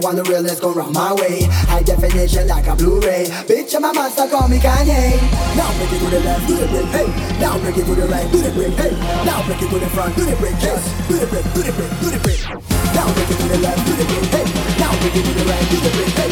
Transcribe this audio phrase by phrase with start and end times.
[0.00, 1.44] Everyone the realness go round my way.
[1.68, 3.26] High definition like a Blu-ray.
[3.44, 5.20] Bitch, I'm a master, call me Kanye.
[5.52, 7.08] Now break it to the left, do the break, hey.
[7.36, 8.96] Now break it to the right, do the break, hey.
[9.28, 10.80] Now break it to the front, do the break, yes.
[11.04, 12.40] Do the break, do the break, do the break.
[12.96, 14.46] Now break it to the left, do the break, hey.
[14.80, 16.29] Now break it to the right, do the break, hey.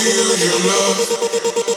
[0.00, 1.69] feel your love.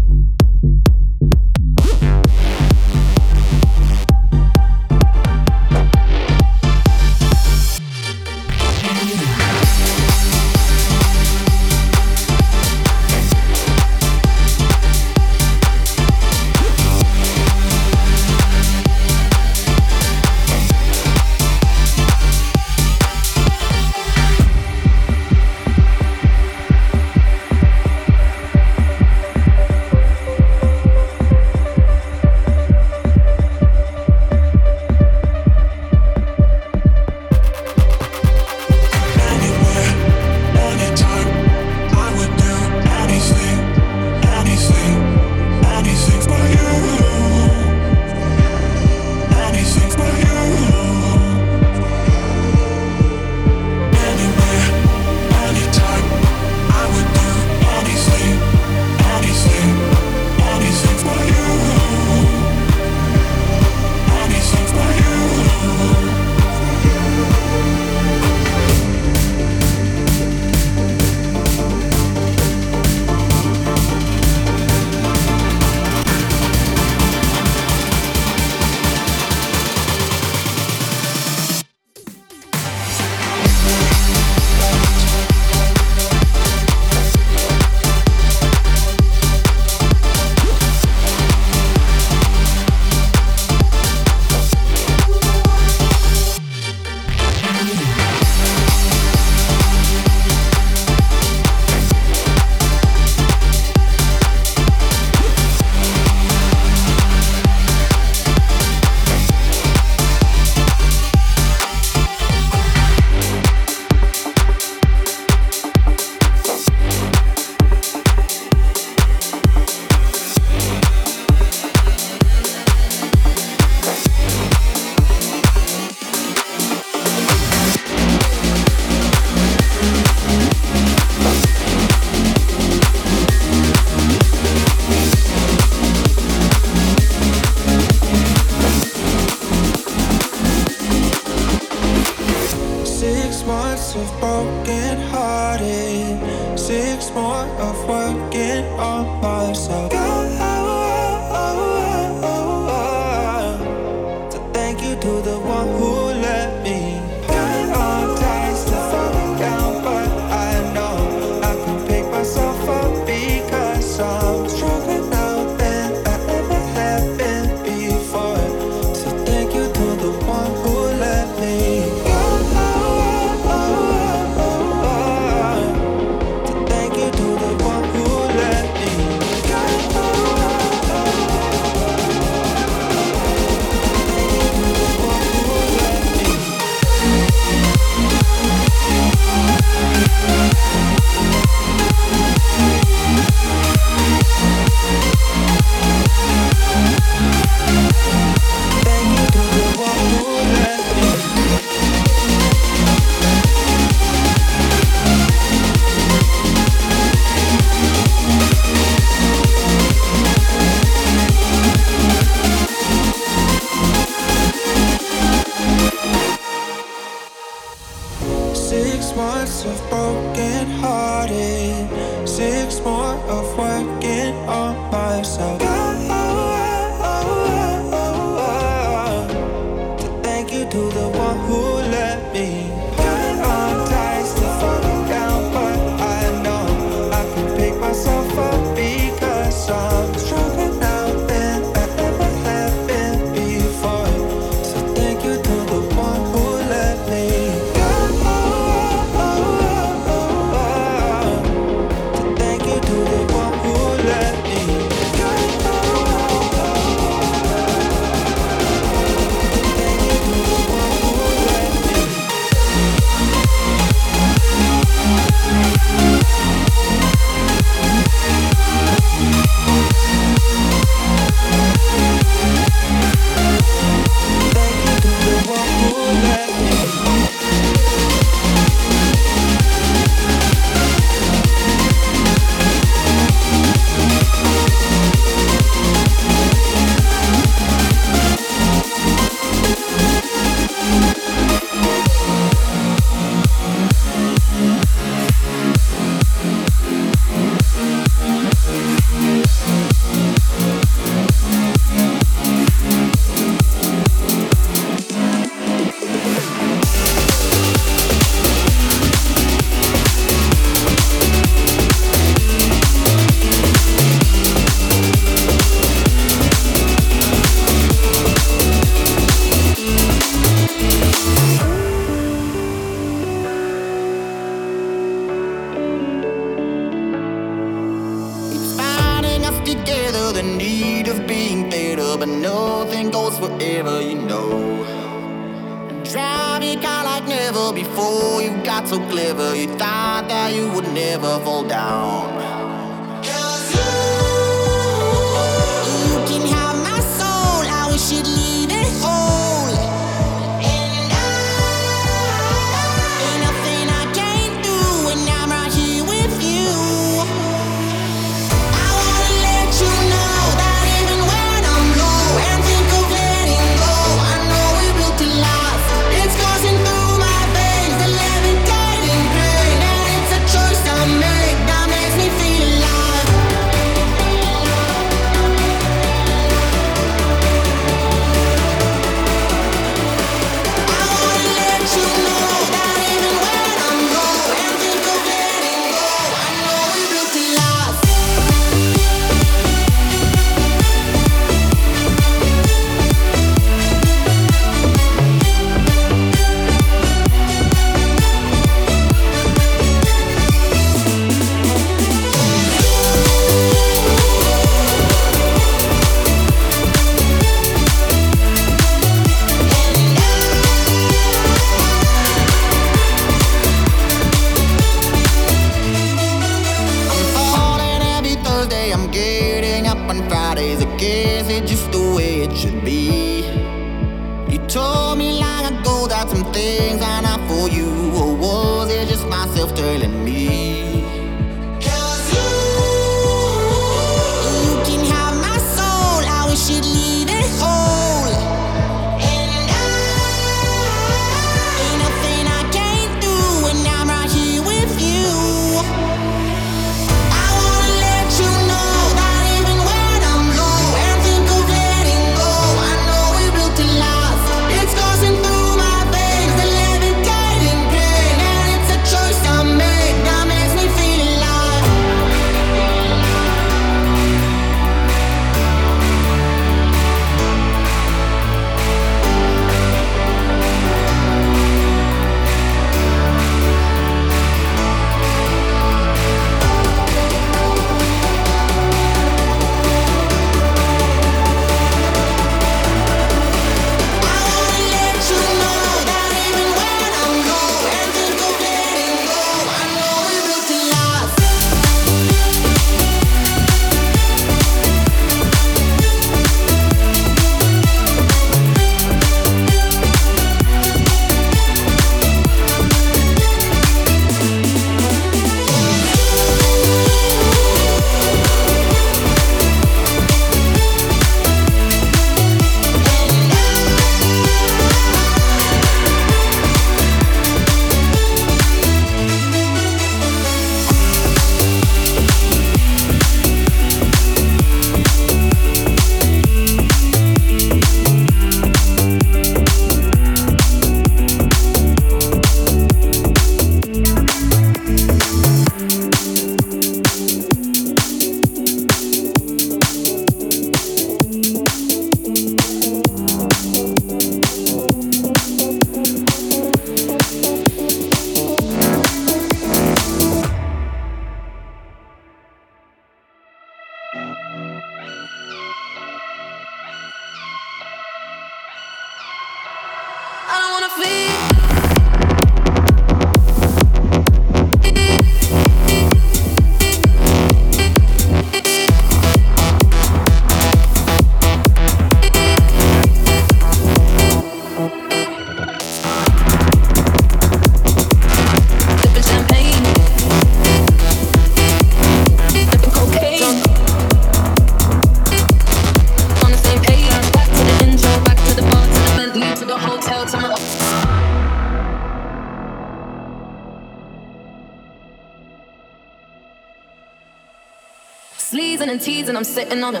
[599.63, 600.00] Sitting on him.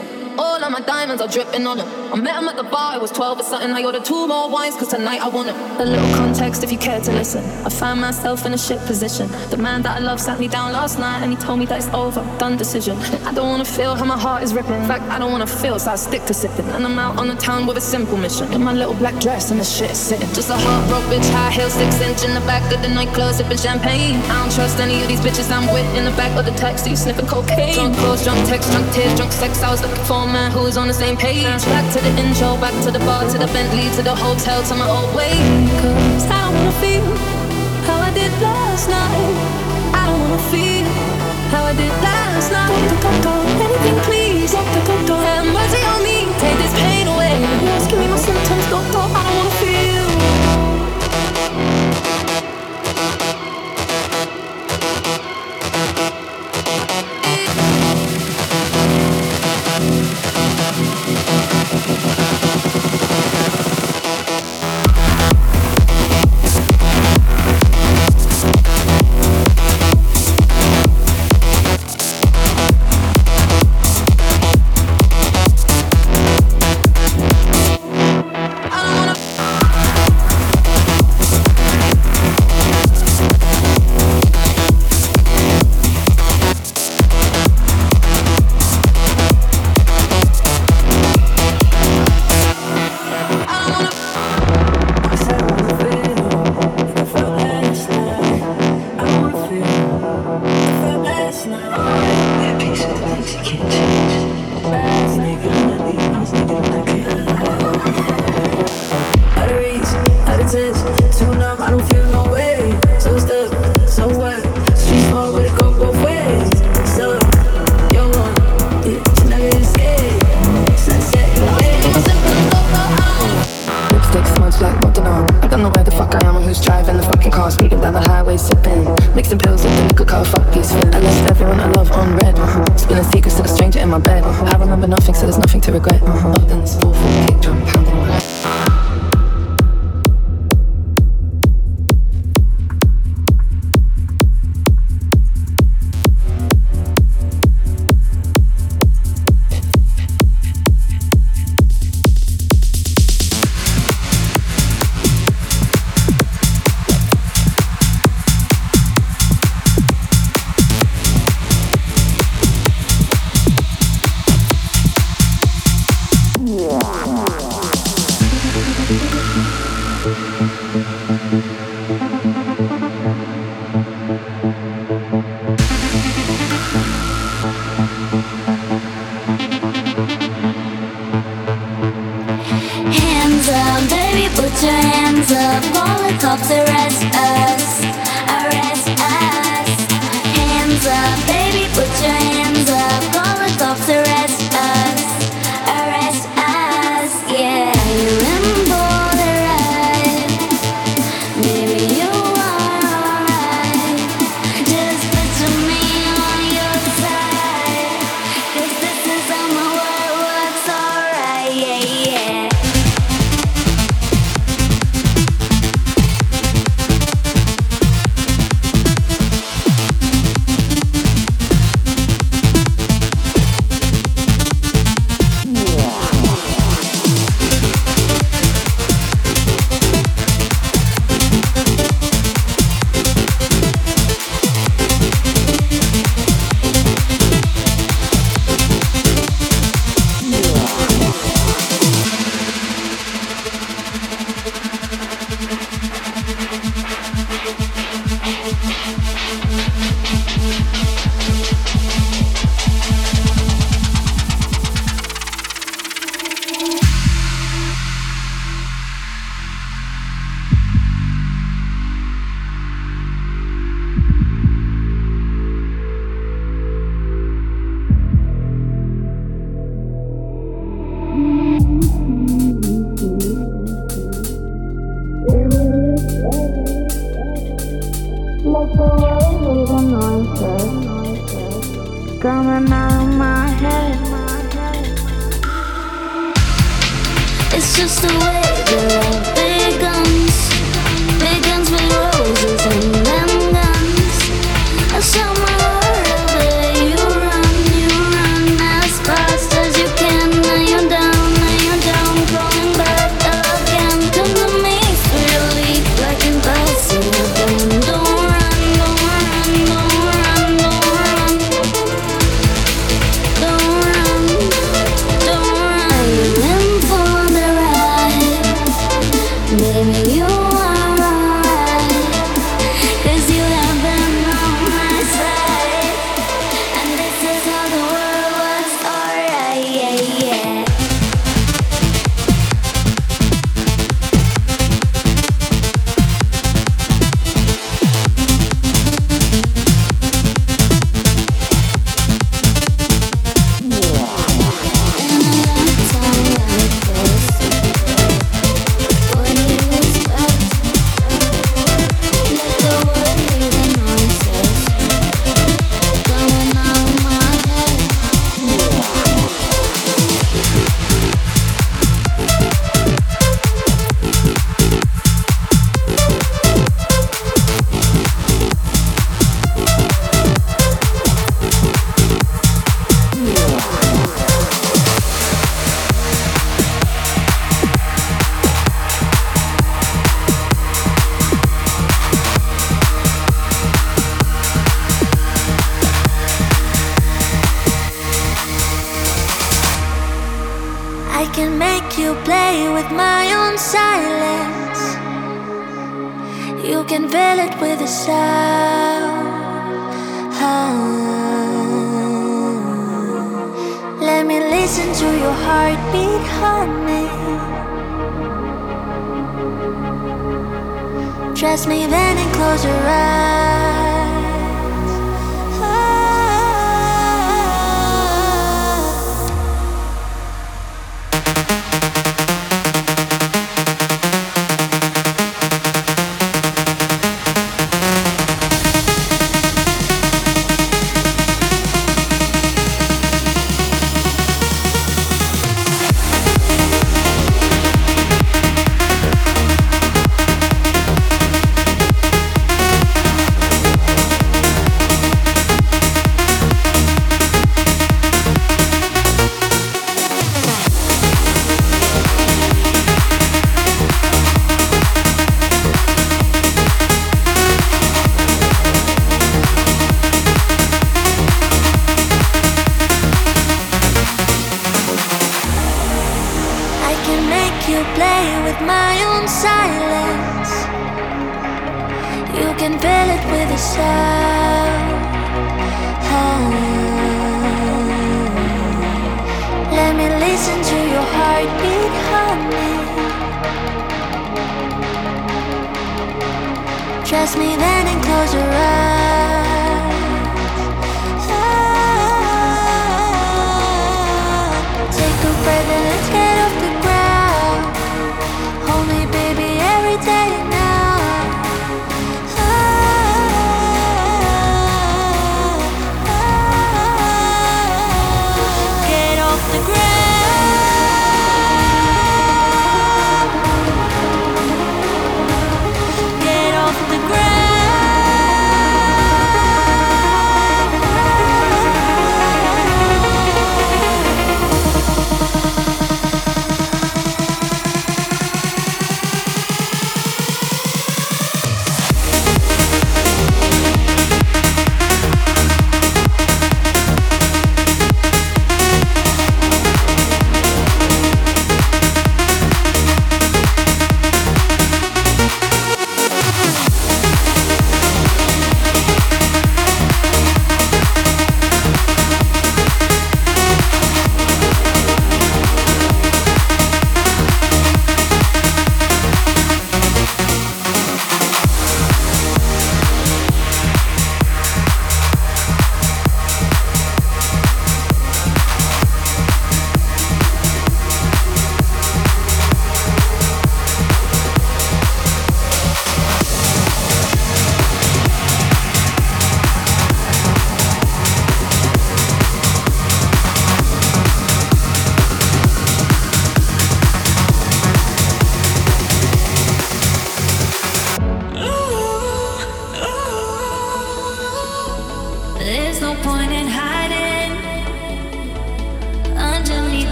[6.51, 7.43] Context if you care to listen.
[7.65, 9.27] I found myself in a shit position.
[9.49, 11.77] The man that I love sat me down last night and he told me that
[11.77, 12.97] it's over, done decision.
[13.25, 14.75] I don't wanna feel how my heart is ripping.
[14.75, 16.67] In fact, I don't wanna feel, so I stick to sipping.
[16.75, 18.51] And I'm out on the town with a simple mission.
[18.53, 20.27] In my little black dress and the shit sitting.
[20.33, 23.57] Just a heartbroken bitch, high heel, six inch in the back of the nightclub, sipping
[23.57, 24.19] champagne.
[24.31, 26.95] I don't trust any of these bitches I'm with in the back of the taxi,
[26.95, 27.75] sniffing cocaine.
[27.75, 29.63] Drunk calls, drunk texts, drunk tears, drunk sex.
[29.63, 31.43] I was looking for a man who was on the same page.
[31.75, 34.75] Back to the intro, back to the bar, to the Bentley, to the hotel, to
[34.75, 35.31] my old way.
[35.81, 36.40] Cause I
[36.71, 37.03] don't wanna feel
[37.87, 39.35] how I did last night.
[39.93, 40.85] I don't wanna feel
[41.51, 42.71] how I did last night.
[43.65, 46.20] Anything please, have mercy on me,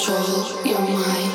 [0.00, 1.29] control your mind.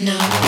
[0.00, 0.47] I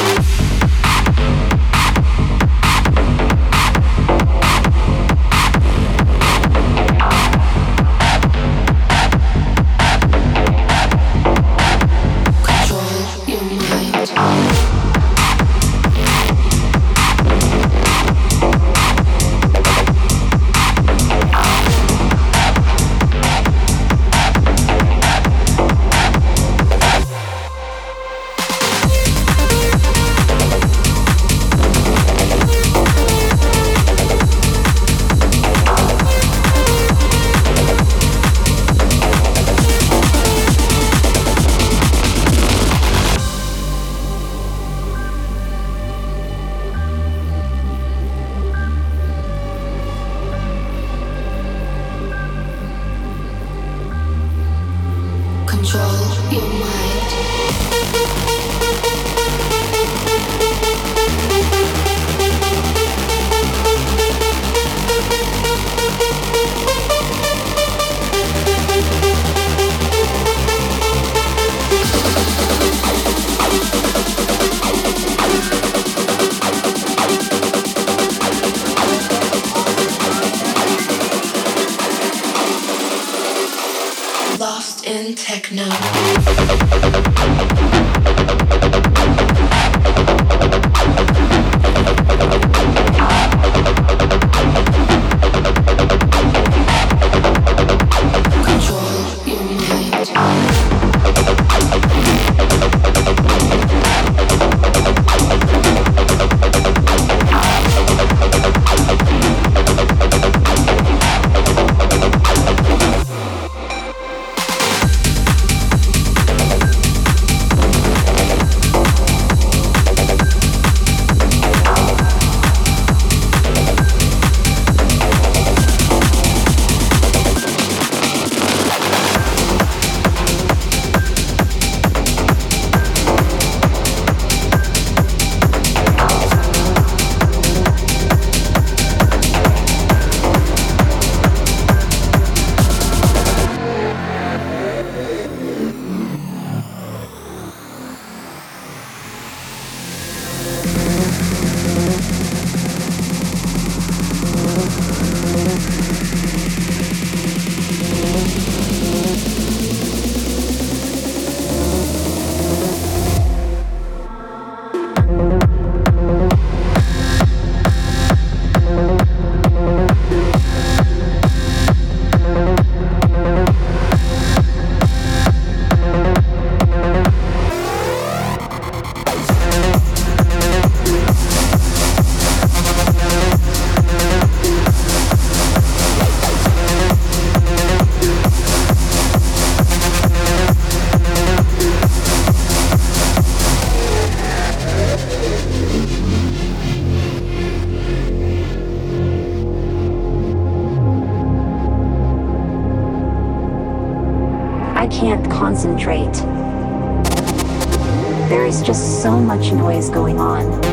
[209.31, 210.70] want more, more, more.